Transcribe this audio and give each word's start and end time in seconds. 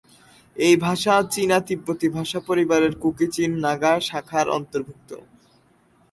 এই 0.55 0.75
ভাষা 0.77 1.13
চীনা-তিব্বতি 1.31 2.07
ভাষা 2.09 2.39
পরিবারের 2.47 2.93
কুকি-চিন-নাগা 2.95 3.93
শাখার 3.99 4.47
অন্তর্ভুক্ত। 4.49 5.09